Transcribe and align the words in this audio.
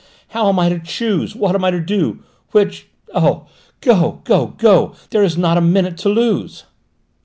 How 0.29 0.49
am 0.49 0.57
I 0.57 0.67
to 0.69 0.79
choose! 0.79 1.35
What 1.35 1.53
am 1.53 1.63
I 1.63 1.69
to 1.69 1.79
do! 1.79 2.23
Which? 2.53 2.87
Oh, 3.13 3.45
go 3.81 4.21
go 4.23 4.55
go! 4.57 4.95
There 5.11 5.21
is 5.23 5.37
not 5.37 5.59
a 5.59 5.61
minute 5.61 5.97
to 5.99 6.09
lose!" 6.09 6.63